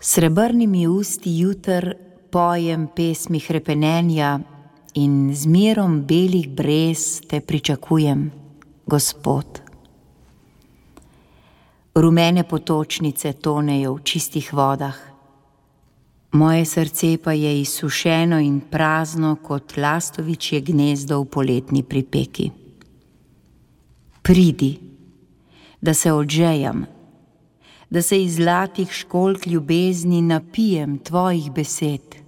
Srebrnimi 0.00 0.86
usti 0.86 1.38
jutr 1.38 1.94
pojem 2.30 2.88
pesmi 2.96 3.40
hrepenenja 3.40 4.40
in 4.94 5.34
z 5.34 5.46
mirom 5.46 6.02
belih 6.02 6.48
brez 6.48 7.20
te 7.28 7.40
pričakujem, 7.40 8.30
Gospod. 8.86 9.60
Rumene 11.94 12.44
potočnice 12.48 13.32
tonejo 13.32 13.94
v 13.94 14.02
čistih 14.02 14.52
vodah 14.52 15.11
moje 16.32 16.64
srce 16.64 17.18
pa 17.24 17.32
je 17.32 17.60
izsušeno 17.60 18.40
in 18.40 18.60
prazno 18.60 19.36
kot 19.36 19.76
lastovičje 19.76 20.60
gnezdo 20.60 21.20
v 21.20 21.24
poletni 21.24 21.82
pripeki. 21.82 22.50
Pridi, 24.22 24.78
da 25.80 25.94
se 25.94 26.12
odžejam, 26.12 26.86
da 27.90 28.02
se 28.02 28.22
iz 28.22 28.34
zlatih 28.34 28.92
školk 28.92 29.46
ljubezni 29.46 30.22
napijem 30.22 30.98
tvojih 30.98 31.52
besed. 31.52 32.22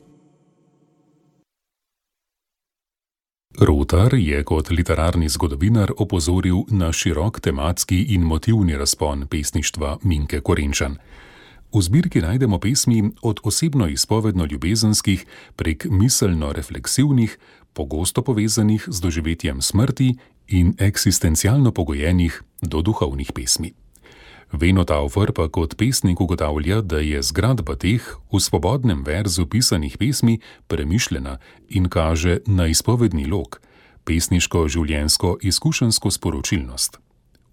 Rotar 3.61 4.15
je 4.15 4.45
kot 4.45 4.71
literarni 4.71 5.29
zgodovinar 5.29 5.93
opozoril 5.99 6.57
na 6.69 6.93
širok 6.93 7.41
tematski 7.41 8.03
in 8.03 8.21
motivni 8.21 8.77
razpon 8.77 9.27
pesništva 9.31 9.99
Minke 10.03 10.41
Korenčan. 10.41 10.97
V 11.75 11.83
zbirki 11.83 12.23
najdemo 12.23 12.59
pesmi 12.59 13.11
od 13.23 13.41
osebno 13.43 13.89
izpovedno 13.89 14.47
ljubezenskih 14.47 15.27
prek 15.57 15.87
miselno 15.91 16.53
refleksivnih, 16.53 17.39
pogosto 17.73 18.23
povezanih 18.23 18.85
z 18.87 19.01
doživetjem 19.01 19.63
smrti 19.63 20.15
in 20.49 20.75
eksistencialno 20.79 21.73
pogojenih 21.73 22.43
do 22.63 22.83
duhovnih 22.83 23.33
pesmi. 23.35 23.73
Veno 24.53 24.85
Taufer 24.85 25.33
pa 25.33 25.49
kot 25.49 25.75
pesnik 25.75 26.21
ugotavlja, 26.21 26.81
da 26.81 26.99
je 26.99 27.23
zgradba 27.23 27.75
teh 27.75 28.03
v 28.33 28.41
svobodnem 28.41 29.03
verzu 29.03 29.47
pisanih 29.47 29.99
pesmi 29.99 30.39
premišljena 30.67 31.39
in 31.69 31.89
kaže 31.89 32.39
na 32.47 32.67
izpovedni 32.71 33.27
lok, 33.27 33.59
pesniško 34.05 34.69
življensko 34.69 35.39
izkušensko 35.43 36.11
sporočilnost. 36.11 36.99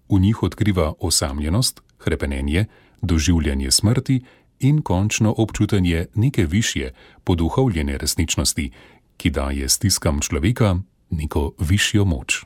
V 0.08 0.20
njih 0.20 0.42
odkriva 0.42 0.92
osamljenost, 1.00 1.82
krepenenje, 1.98 2.66
doživljanje 3.02 3.70
smrti 3.70 4.22
in 4.60 4.82
končno 4.82 5.34
občutanje 5.38 6.06
neke 6.14 6.46
višje, 6.46 6.94
poduhovljene 7.24 7.98
resničnosti, 7.98 8.70
ki 9.16 9.30
daje 9.30 9.68
stiskam 9.68 10.20
človeka 10.20 10.76
neko 11.10 11.52
višjo 11.58 12.04
moč. 12.04 12.44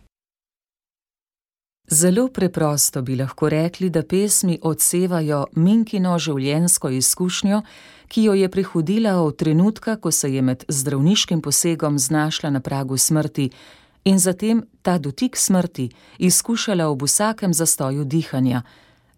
Zelo 1.88 2.28
preprosto 2.28 3.02
bi 3.02 3.16
lahko 3.16 3.48
rekli, 3.48 3.90
da 3.90 4.02
pesmi 4.02 4.58
odsevajo 4.62 5.46
Minkino 5.54 6.18
življenjsko 6.18 6.90
izkušnjo, 6.90 7.60
ki 8.08 8.22
jo 8.22 8.34
je 8.34 8.48
prehodila 8.50 9.20
od 9.22 9.36
trenutka, 9.36 9.96
ko 9.96 10.10
se 10.10 10.32
je 10.34 10.42
med 10.42 10.64
zdravniškim 10.68 11.40
posegom 11.40 11.98
znašla 11.98 12.50
na 12.50 12.60
pragu 12.60 12.96
smrti 12.96 13.50
in 14.04 14.18
zatem 14.18 14.64
ta 14.82 14.98
dotik 14.98 15.36
smrti 15.36 15.88
izkušala 16.18 16.88
ob 16.88 17.02
vsakem 17.02 17.54
zastoju 17.54 18.04
dihanja, 18.04 18.62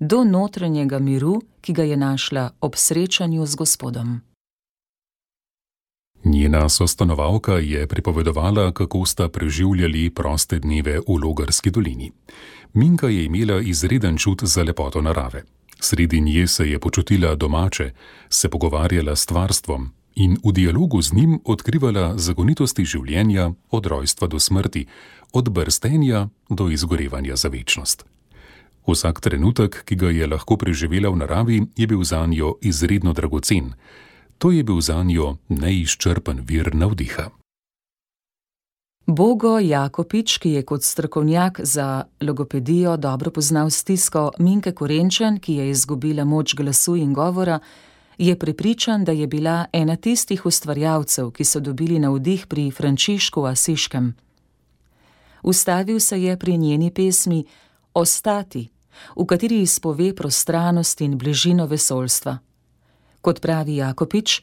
do 0.00 0.24
notranjega 0.24 0.98
miru, 0.98 1.42
ki 1.60 1.72
ga 1.72 1.82
je 1.82 1.96
našla 1.96 2.50
ob 2.60 2.76
srečanju 2.76 3.46
z 3.46 3.54
Gospodom. 3.54 4.20
Njena 6.24 6.68
sostanovalka 6.68 7.52
je 7.52 7.86
pripovedovala, 7.86 8.72
kako 8.72 9.06
sta 9.06 9.28
preživljali 9.28 10.10
proste 10.10 10.58
dneve 10.58 10.98
v 10.98 11.24
Logarski 11.24 11.70
dolini. 11.70 12.12
Minka 12.74 13.08
je 13.08 13.24
imela 13.24 13.60
izreden 13.60 14.16
čut 14.16 14.44
za 14.44 14.62
lepoto 14.62 15.02
narave. 15.02 15.42
Sredi 15.80 16.20
nje 16.20 16.46
se 16.46 16.70
je 16.70 16.78
počutila 16.78 17.34
domače, 17.34 17.92
se 18.28 18.48
pogovarjala 18.48 19.16
s 19.16 19.20
stvarstvom 19.20 19.90
in 20.14 20.36
v 20.44 20.52
dialogu 20.52 21.02
z 21.02 21.12
njim 21.12 21.40
odkrivala 21.44 22.18
zakonitosti 22.18 22.84
življenja 22.84 23.52
od 23.70 23.86
rojstva 23.86 24.26
do 24.28 24.38
smrti, 24.38 24.86
od 25.32 25.48
brstenja 25.48 26.28
do 26.50 26.68
izgorevanja 26.68 27.36
za 27.36 27.48
večnost. 27.48 28.04
Vsak 28.88 29.20
trenutek, 29.20 29.82
ki 29.84 29.96
ga 30.00 30.08
je 30.08 30.26
lahko 30.26 30.56
preživela 30.56 31.10
v 31.12 31.20
naravi, 31.20 31.56
je 31.76 31.86
bil 31.86 32.00
za 32.04 32.24
njo 32.26 32.56
izredno 32.64 33.12
dragocen. 33.12 33.74
To 34.38 34.50
je 34.50 34.64
bil 34.64 34.80
za 34.80 35.02
njo 35.04 35.36
neizčrpen 35.48 36.40
vir 36.48 36.74
navdiha. 36.74 37.28
Bogo 39.06 39.58
Jakopič, 39.58 40.38
ki 40.38 40.50
je 40.50 40.62
kot 40.62 40.82
strokovnjak 40.84 41.60
za 41.62 42.04
logopedijo 42.20 42.96
dobro 42.96 43.30
poznal 43.30 43.70
stisko 43.70 44.30
Minke 44.38 44.72
Korenčen, 44.72 45.38
ki 45.40 45.54
je 45.54 45.70
izgubila 45.70 46.24
moč 46.24 46.54
glasu 46.54 46.96
in 46.96 47.12
govora, 47.12 47.58
je 48.18 48.38
prepričan, 48.38 49.04
da 49.04 49.12
je 49.12 49.26
bila 49.26 49.66
ena 49.72 49.96
tistih 49.96 50.46
ustvarjalcev, 50.46 51.30
ki 51.30 51.44
so 51.44 51.60
dobili 51.60 51.98
navdih 51.98 52.46
pri 52.46 52.70
Frančišku 52.70 53.44
Asiškem. 53.44 54.14
Ustavil 55.42 56.00
se 56.00 56.22
je 56.22 56.36
pri 56.36 56.56
njeni 56.58 56.90
pesmi 56.90 57.44
Ostati, 57.94 58.68
v 59.16 59.26
kateri 59.26 59.62
izpove 59.62 60.14
prostranost 60.14 61.00
in 61.00 61.18
bližino 61.18 61.66
vesolstva. 61.66 62.38
Kot 63.20 63.40
pravi 63.40 63.76
Jakopič, 63.76 64.42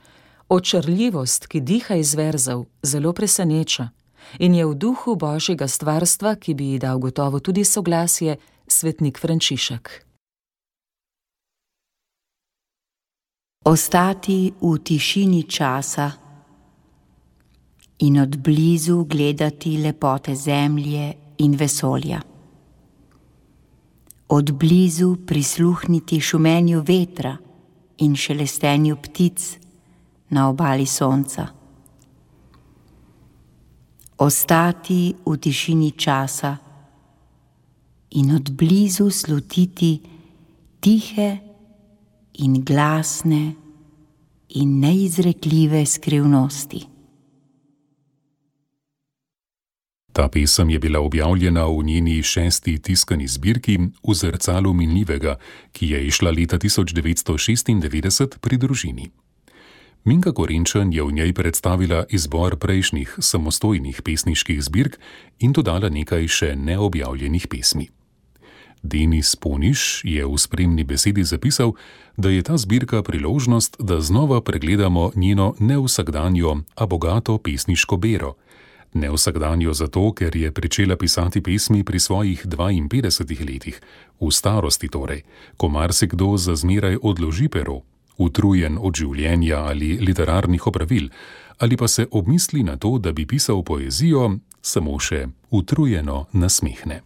očrljivost, 0.50 1.48
ki 1.48 1.62
diha 1.62 1.96
iz 1.96 2.16
verzov, 2.16 2.66
zelo 2.84 3.14
preseneča 3.14 3.90
in 4.40 4.56
je 4.56 4.66
v 4.66 4.74
duhu 4.76 5.16
božjega 5.16 5.68
stvarstva, 5.68 6.36
ki 6.36 6.54
bi 6.54 6.66
ji 6.74 6.80
dal 6.80 7.00
gotovo 7.00 7.40
tudi 7.40 7.64
soglasje, 7.64 8.38
svetnik 8.68 9.20
Frančišek. 9.20 10.06
Ostati 13.66 14.54
v 14.62 14.78
tišini 14.78 15.44
časa 15.50 16.12
in 18.00 18.20
od 18.20 18.38
blizu 18.38 19.06
gledati 19.06 19.78
lepote 19.78 20.36
zemlje 20.36 21.14
in 21.38 21.56
vesolja. 21.56 22.35
Od 24.30 24.52
blizu 24.52 25.18
prisluhniti 25.26 26.20
šumenju 26.20 26.84
vetra 26.88 27.38
in 27.98 28.16
šelestenju 28.16 28.96
ptic 28.96 29.58
na 30.30 30.50
obali 30.50 30.86
sonca 30.86 31.48
ostati 34.18 35.16
v 35.26 35.38
tišini 35.38 35.92
časa 35.92 36.58
in 38.16 38.32
od 38.36 38.52
blizu 38.52 39.10
slutiti 39.12 40.00
tihe 40.80 41.38
in 42.34 42.64
glasne 42.64 43.54
in 44.50 44.80
neizrekljive 44.80 45.86
skrivnosti. 45.86 46.95
Ta 50.16 50.30
pesem 50.32 50.70
je 50.70 50.80
bila 50.80 51.00
objavljena 51.00 51.66
v 51.68 51.84
njeni 51.84 52.24
šesti 52.24 52.78
tiskani 52.80 53.28
zbirki 53.28 53.78
V 54.08 54.14
zrcalu 54.14 54.74
minljivega, 54.74 55.36
ki 55.72 55.90
je 55.90 56.08
išla 56.08 56.32
leta 56.32 56.58
1996 56.58 58.38
pri 58.40 58.58
družini. 58.58 59.10
Minka 60.06 60.32
Korenčan 60.32 60.94
je 60.94 61.04
v 61.04 61.12
njej 61.12 61.34
predstavila 61.34 62.06
izbor 62.10 62.56
prejšnjih 62.56 63.16
samostojnih 63.20 64.02
pesniških 64.02 64.64
zbirk 64.64 64.96
in 65.40 65.52
dodala 65.52 65.90
nekaj 65.90 66.28
še 66.28 66.56
neobjavljenih 66.56 67.48
pesmi. 67.52 67.90
Denis 68.84 69.36
Poniš 69.36 70.06
je 70.06 70.24
v 70.26 70.38
spremni 70.38 70.84
besedi 70.84 71.24
zapisal, 71.24 71.74
da 72.18 72.30
je 72.30 72.44
ta 72.44 72.58
zbirka 72.58 73.04
priložnost, 73.04 73.76
da 73.80 74.00
znova 74.00 74.42
pregledamo 74.42 75.12
njeno 75.16 75.56
nevsakdanjo, 75.60 76.62
a 76.76 76.86
bogato 76.86 77.38
pesniško 77.38 77.98
bero. 77.98 78.36
Nevsakdanjo 78.96 79.74
zato, 79.74 80.14
ker 80.16 80.36
je 80.36 80.52
začela 80.56 80.96
pisati 80.96 81.42
pesmi 81.42 81.84
pri 81.84 82.00
svojih 82.00 82.46
52 82.48 83.44
letih, 83.44 83.82
v 84.22 84.32
starosti 84.32 84.88
torej, 84.88 85.24
ko 85.58 85.68
marsikdo 85.70 86.38
za 86.38 86.56
zmeraj 86.56 86.98
odloži 87.04 87.50
pero, 87.50 87.82
utrujen 88.18 88.78
od 88.80 88.96
življenja 88.96 89.68
ali 89.68 89.98
literarnih 90.00 90.68
opravil, 90.68 91.10
ali 91.60 91.78
pa 91.78 91.88
se 91.88 92.08
obmisli 92.12 92.64
na 92.64 92.78
to, 92.78 92.98
da 92.98 93.12
bi 93.12 93.28
pisal 93.28 93.64
poezijo, 93.64 94.40
samo 94.62 95.00
še 95.00 95.28
utrujeno 95.52 96.26
nasmehne. 96.32 97.02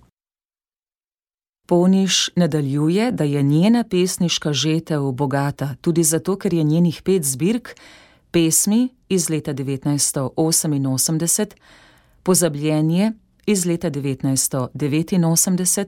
Poniš 1.66 2.30
nadaljuje, 2.36 3.12
da 3.12 3.24
je 3.24 3.42
njena 3.44 3.84
pesniška 3.84 4.54
žetev 4.54 5.12
bogata 5.12 5.76
tudi 5.82 6.04
zato, 6.04 6.38
ker 6.38 6.54
je 6.54 6.64
njenih 6.64 7.02
pet 7.02 7.24
zbirk, 7.24 7.76
pesmi 8.32 8.90
iz 9.10 9.30
leta 9.30 9.54
1988, 9.54 11.46
pozabljenje 12.24 13.12
iz 13.46 13.66
leta 13.66 13.92
1989, 13.92 15.86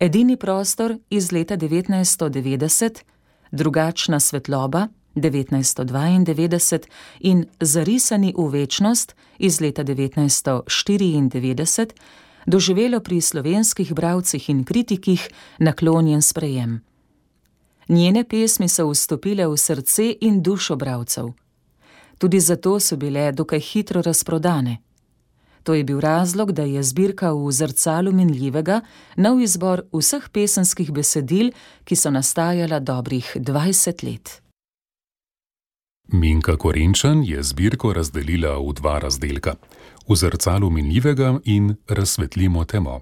edini 0.00 0.36
prostor 0.36 0.98
iz 1.10 1.32
leta 1.32 1.56
1990, 1.56 3.02
drugačna 3.50 4.20
svetloba 4.20 4.88
1992 5.14 6.86
in 7.20 7.46
zarisani 7.60 8.34
v 8.36 8.48
večnost 8.48 9.14
iz 9.38 9.60
leta 9.60 9.84
1994 9.84 11.86
doživelo 12.46 13.00
pri 13.00 13.20
slovenskih 13.20 13.94
bravcih 13.94 14.50
in 14.50 14.64
kritikih 14.64 15.28
naklonjen 15.58 16.22
sprejem. 16.22 16.80
Njene 17.88 18.24
pesmi 18.24 18.68
so 18.68 18.90
vstopile 18.90 19.46
v 19.46 19.56
srce 19.56 20.16
in 20.20 20.42
dušo 20.42 20.76
bravcev. 20.76 21.32
Tudi 22.22 22.40
zato 22.40 22.80
so 22.80 22.96
bile 22.96 23.32
dokaj 23.32 23.60
hitro 23.60 24.02
razprodane. 24.02 24.76
To 25.62 25.74
je 25.74 25.84
bil 25.84 26.00
razlog, 26.00 26.52
da 26.52 26.62
je 26.62 26.82
zbirka 26.82 27.32
v 27.32 27.50
zrcalu 27.52 28.12
minljivega 28.12 28.80
nov 29.16 29.40
izbor 29.40 29.82
vseh 29.92 30.28
pesenskih 30.32 30.92
besedil, 30.92 31.50
ki 31.84 31.96
so 31.96 32.10
nastajala 32.10 32.78
dobrih 32.78 33.32
20 33.36 34.04
let. 34.06 34.42
Minka 36.12 36.56
Korenčan 36.56 37.24
je 37.24 37.42
zbirko 37.42 37.92
razdelila 37.92 38.54
v 38.58 38.72
dva 38.72 38.98
razdelka: 38.98 39.54
v 40.08 40.16
zrcalu 40.16 40.70
minljivega 40.70 41.40
in 41.44 41.74
razsvetlimo 41.88 42.64
temo. 42.64 43.00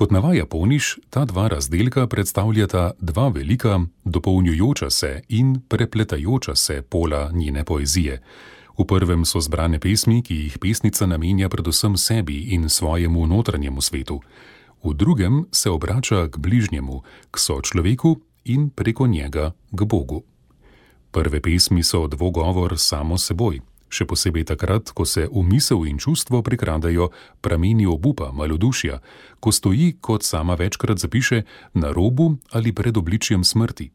Kot 0.00 0.10
navaja 0.10 0.46
Poniš, 0.46 0.98
ta 1.10 1.24
dva 1.24 1.48
razdelka 1.48 2.06
predstavljata 2.06 2.90
dva 3.00 3.28
velika, 3.28 3.80
dopolnjujoča 4.04 4.90
se 4.90 5.22
in 5.28 5.60
prepletajoča 5.68 6.54
se 6.54 6.82
pola 6.82 7.30
njene 7.32 7.64
poezije. 7.64 8.22
V 8.78 8.86
prvem 8.86 9.24
so 9.24 9.40
zbrane 9.40 9.78
pesmi, 9.80 10.22
ki 10.22 10.34
jih 10.34 10.58
pesnica 10.58 11.06
namenja 11.06 11.48
predvsem 11.48 11.96
sebi 11.96 12.38
in 12.38 12.68
svojemu 12.68 13.26
notranjemu 13.26 13.80
svetu, 13.80 14.20
v 14.84 14.94
drugem 14.94 15.44
se 15.52 15.70
obrača 15.70 16.28
k 16.28 16.38
bližnjemu, 16.38 17.02
k 17.30 17.38
sočloveku 17.38 18.16
in 18.44 18.70
preko 18.70 19.06
njega 19.06 19.52
k 19.70 19.82
Bogu. 19.82 20.22
Prve 21.10 21.40
pesmi 21.40 21.82
so 21.82 22.06
dvogovor 22.06 22.78
samo 22.78 23.18
seboj, 23.18 23.60
še 23.90 24.06
posebej 24.06 24.46
takrat, 24.54 24.94
ko 24.94 25.04
se 25.04 25.26
v 25.26 25.42
misel 25.44 25.84
in 25.90 25.98
čustvo 25.98 26.40
prikradajo 26.46 27.10
prameni 27.42 27.86
obupa, 27.86 28.30
malodušja, 28.32 29.00
ko 29.42 29.52
stoji, 29.52 29.98
kot 30.00 30.22
sama 30.22 30.54
večkrat 30.54 31.02
zapiše, 31.02 31.42
na 31.74 31.92
robu 31.92 32.38
ali 32.54 32.72
pred 32.72 32.96
obličjem 32.96 33.44
smrti. 33.44 33.90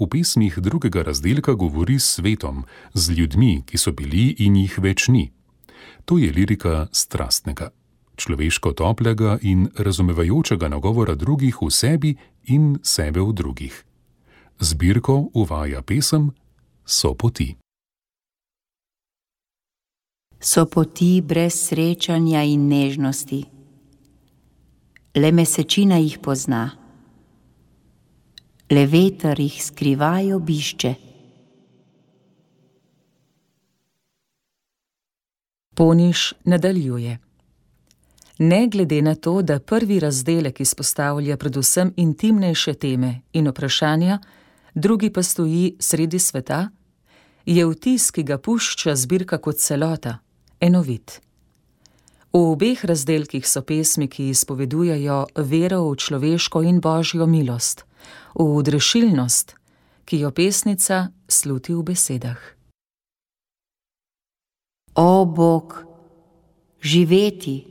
V 0.00 0.08
pesmih 0.08 0.56
drugega 0.58 1.04
razdelka 1.04 1.54
govori 1.54 2.00
s 2.00 2.16
svetom, 2.18 2.64
z 2.94 3.20
ljudmi, 3.20 3.62
ki 3.68 3.78
so 3.78 3.92
bili 3.92 4.32
in 4.38 4.56
jih 4.56 4.78
več 4.80 5.08
ni. 5.08 5.30
To 6.08 6.16
je 6.18 6.32
lirika 6.32 6.88
strastnega, 6.92 7.70
človeško 8.16 8.72
toplega 8.72 9.38
in 9.44 9.68
razumevajočega 9.76 10.72
nagovora 10.72 11.14
drugih 11.14 11.60
v 11.60 11.70
sebi 11.70 12.16
in 12.48 12.80
sebe 12.82 13.20
v 13.20 13.32
drugih. 13.36 13.76
Zbirko 14.60 15.30
uvaja 15.36 15.80
pesem 15.82 16.32
So 16.90 17.14
poti 17.14 17.59
so 20.40 20.66
poti 20.66 21.20
brez 21.20 21.54
srečanja 21.54 22.42
in 22.42 22.68
nežnosti. 22.68 23.44
Le 25.14 25.32
mesečina 25.32 25.98
jih 26.00 26.18
pozna, 26.22 26.70
le 28.70 28.86
veter 28.86 29.40
jih 29.40 29.56
skrivaj 29.62 30.32
obišče. 30.32 30.94
Poniš 35.74 36.32
nadaljuje. 36.44 37.18
Ne 38.38 38.68
glede 38.68 39.02
na 39.02 39.14
to, 39.14 39.42
da 39.42 39.58
prvi 39.60 40.00
razdelek 40.00 40.60
izpostavlja 40.60 41.36
predvsem 41.36 41.92
intimnejše 41.96 42.74
teme 42.74 43.20
in 43.32 43.48
vprašanja, 43.48 44.18
drugi 44.74 45.12
pa 45.12 45.22
stoji 45.22 45.76
sredi 45.78 46.18
sveta, 46.18 46.68
je 47.46 47.66
vtis, 47.66 48.10
ki 48.10 48.22
ga 48.22 48.38
pušča 48.38 48.96
zbirka 48.96 49.38
kot 49.38 49.56
celota 49.56 50.18
enovit. 50.60 51.20
V 52.32 52.38
obeh 52.38 52.84
razdelkih 52.84 53.42
so 53.48 53.62
pesmi, 53.66 54.06
ki 54.06 54.30
izpovedujejo 54.30 55.26
vero 55.50 55.82
v 55.90 55.96
človeško 55.98 56.62
in 56.62 56.78
božjo 56.78 57.26
milost, 57.26 57.82
v 58.38 58.46
odrešilnost, 58.60 59.56
ki 60.06 60.22
jo 60.22 60.30
pesnica 60.30 61.10
sluti 61.26 61.74
v 61.74 61.82
besedah. 61.82 62.40
O 64.94 65.24
Bog, 65.26 65.82
živeti 66.82 67.66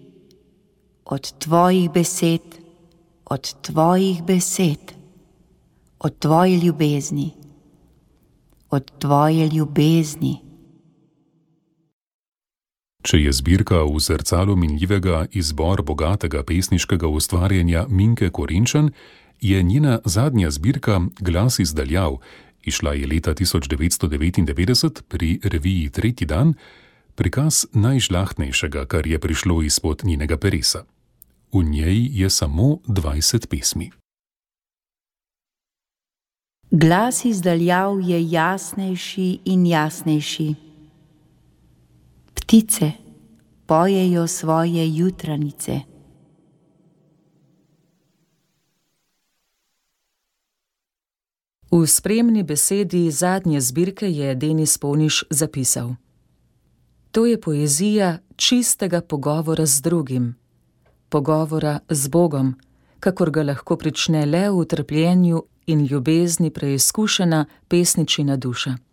od 1.06 1.24
tvojih 1.40 1.90
besed, 1.92 2.60
od 3.26 3.44
tvojih 3.62 4.24
besed, 4.24 4.94
od 6.00 6.20
tvoje 6.20 6.58
ljubezni, 6.58 7.32
od 8.70 8.92
tvoje 9.00 9.48
ljubezni. 9.48 10.49
Če 13.10 13.18
je 13.18 13.32
zbirka 13.34 13.80
v 13.90 13.98
zrcalu 14.06 14.54
minljivega 14.54 15.24
izbor 15.34 15.82
bogatega 15.82 16.44
pesniškega 16.46 17.10
ustvarjanja 17.10 17.88
Minke 17.90 18.30
Korinčan, 18.30 18.92
je 19.42 19.64
njena 19.64 19.96
zadnja 20.06 20.52
zbirka 20.54 21.00
Glas 21.18 21.58
iz 21.60 21.74
daljav, 21.74 22.20
išla 22.62 22.94
je 22.94 23.08
leta 23.10 23.34
1999 23.34 25.02
pri 25.10 25.40
reviji 25.44 25.90
Tretji 25.90 26.28
dan, 26.28 26.54
prikaz 27.16 27.66
najžlahtnejšega, 27.74 28.86
kar 28.86 29.08
je 29.08 29.18
prišlo 29.20 29.64
izpod 29.66 30.06
njenega 30.06 30.38
peresa. 30.38 30.86
V 31.50 31.66
njej 31.66 32.06
je 32.14 32.30
samo 32.30 32.78
20 32.86 33.50
pesmi. 33.50 33.90
Glas 36.72 37.26
iz 37.26 37.42
daljav 37.42 38.02
je 38.06 38.22
jasnejši 38.32 39.40
in 39.46 39.66
jasnejši 39.66 40.69
ptice 42.50 42.92
pojejo 43.66 44.28
svoje 44.28 44.98
jutranice. 44.98 45.80
V 51.72 51.88
spremni 51.88 52.44
besedi 52.44 53.12
zadnje 53.12 53.62
zbirke 53.62 54.12
je 54.12 54.36
Denis 54.36 54.78
Poniš 54.78 55.24
zapisal: 55.30 55.96
To 57.12 57.26
je 57.26 57.42
poezija 57.42 58.18
čistega 58.36 59.02
pogovora 59.02 59.66
z 59.66 59.82
drugim, 59.82 60.36
pogovora 61.10 61.80
z 61.90 62.08
Bogom, 62.08 62.56
kakor 63.00 63.32
ga 63.32 63.44
lahko 63.44 63.78
prične 63.78 64.26
le 64.26 64.50
v 64.50 64.66
trpljenju 64.66 65.44
in 65.66 65.86
ljubezni 65.86 66.50
preizkušena 66.50 67.46
pesničina 67.68 68.38
duša. 68.38 68.89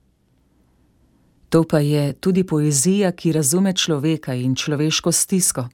To 1.49 1.65
pa 1.65 1.79
je 1.79 2.13
tudi 2.13 2.45
poezija, 2.45 3.13
ki 3.13 3.33
razume 3.33 3.73
človeka 3.73 4.35
in 4.35 4.55
človeško 4.55 5.13
stisko, 5.13 5.69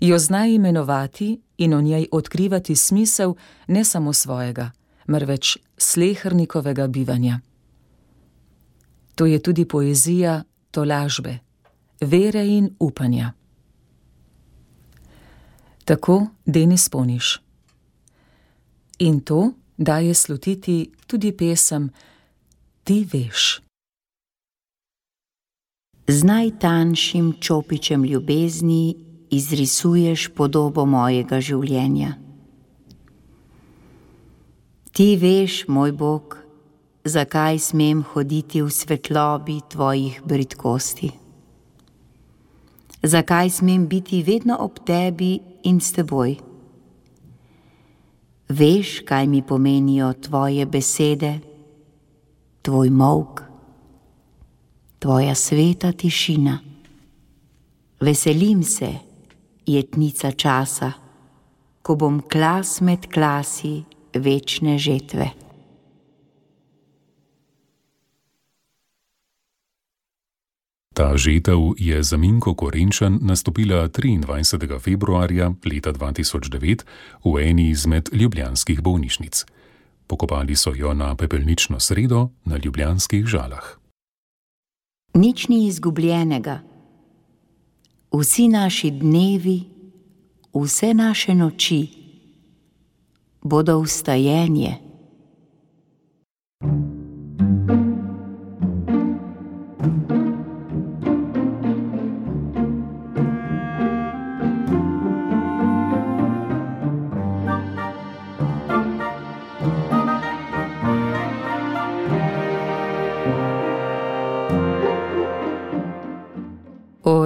jo 0.00 0.18
zna 0.18 0.46
imenovati 0.46 1.40
in 1.58 1.74
o 1.74 1.80
njej 1.80 2.06
odkrivati 2.12 2.76
smisel 2.76 3.34
ne 3.66 3.84
samo 3.84 4.12
svojega, 4.12 4.70
marveč 5.06 5.58
slehrnikovega 5.78 6.86
bivanja. 6.86 7.40
To 9.14 9.26
je 9.26 9.42
tudi 9.42 9.64
poezija 9.64 10.42
tolažbe, 10.70 11.38
vere 12.00 12.46
in 12.46 12.70
upanja. 12.78 13.32
Tako 15.84 16.26
Denis 16.44 16.88
Poniš. 16.88 17.40
In 18.98 19.20
to 19.20 19.52
daje 19.76 20.14
slutiti 20.14 20.90
tudi 21.06 21.32
pesem 21.32 21.90
Ti 22.84 23.06
veš 23.12 23.67
z 26.08 26.24
najtanjšim 26.24 27.34
čopičem 27.40 28.04
ljubezni 28.04 28.96
izrisuješ 29.30 30.28
podobo 30.34 30.86
mojega 30.86 31.40
življenja. 31.40 32.14
Ti 34.92 35.08
veš, 35.20 35.66
moj 35.68 35.92
Bog, 35.92 36.38
zakaj 37.04 37.60
smem 37.60 38.00
hoditi 38.02 38.62
v 38.64 38.72
svetlobi 38.72 39.58
tvojih 39.68 40.22
britkosti. 40.24 41.10
Zakaj 43.02 43.50
smem 43.60 43.84
biti 43.86 44.22
vedno 44.24 44.56
ob 44.64 44.80
tebi 44.86 45.36
in 45.68 45.80
s 45.80 45.92
teboj? 45.92 46.38
Veš, 48.48 49.02
kaj 49.04 49.28
mi 49.28 49.42
pomenijo 49.44 50.14
tvoje 50.24 50.66
besede, 50.66 51.34
tvoj 52.64 52.90
mok, 52.90 53.47
tvoja 54.98 55.34
sveta 55.34 55.92
tišina. 55.92 56.58
Veselim 58.00 58.62
se, 58.62 58.94
jetnica 59.66 60.30
časa, 60.30 60.92
ko 61.82 61.94
bom 61.94 62.20
klas 62.20 62.80
med 62.80 63.06
klasi 63.12 63.82
večne 64.14 64.78
žetve. 64.78 65.30
Ta 70.94 71.16
žetev 71.16 71.58
je 71.78 72.02
za 72.02 72.16
Minko 72.16 72.54
Korenčan 72.54 73.18
nastopila 73.22 73.88
23. 73.88 74.80
februarja 74.80 75.52
leta 75.64 75.92
2009 75.92 76.82
v 77.24 77.38
eni 77.38 77.70
izmed 77.70 78.08
ljubljanskih 78.12 78.82
bolnišnic. 78.82 79.44
Pokopali 80.06 80.56
so 80.56 80.74
jo 80.74 80.94
na 80.94 81.14
pepelnično 81.14 81.80
sredo 81.80 82.28
na 82.44 82.58
ljubljanskih 82.64 83.26
žalah. 83.26 83.78
Nič 85.14 85.48
ni 85.48 85.66
izgubljenega. 85.66 86.60
Vsi 88.12 88.48
naši 88.48 88.90
dnevi, 88.90 89.60
vse 90.54 90.94
naše 90.94 91.34
noči 91.34 91.88
bodo 93.42 93.78
ustajenje. 93.78 94.87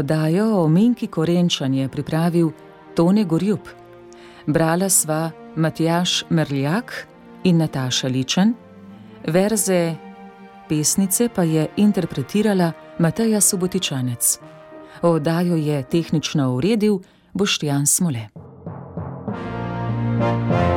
Oddajo 0.03 0.65
o 0.65 0.69
Minki 0.69 1.07
Korenčan 1.07 1.75
je 1.75 1.89
pripravil 1.89 2.51
Tone 2.95 3.25
Gorjub. 3.25 3.61
Brala 4.47 4.89
sva 4.89 5.31
Matjaš 5.57 6.25
Merljak 6.29 7.07
in 7.45 7.57
Nataša 7.57 8.09
Ličen, 8.09 8.55
verze 9.27 9.95
pesnice 10.69 11.29
pa 11.29 11.43
je 11.43 11.69
interpretirala 11.77 12.73
Mateja 12.99 13.41
Subotičanec. 13.41 14.39
Oddajo 15.03 15.57
je 15.57 15.83
tehnično 15.83 16.51
uredil 16.55 16.99
Boštjan 17.33 17.87
Smole. 17.87 18.29
thank 20.19 20.67
you 20.67 20.72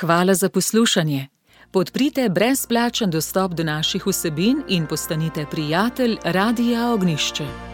Hvala 0.00 0.34
za 0.34 0.48
poslušanje. 0.48 1.28
Podprite 1.70 2.28
brezplačen 2.28 3.10
dostop 3.10 3.52
do 3.52 3.64
naših 3.64 4.06
vsebin 4.06 4.62
in 4.68 4.86
postanite 4.86 5.46
prijatelj 5.50 6.16
Radia 6.24 6.90
Ognišče. 6.90 7.73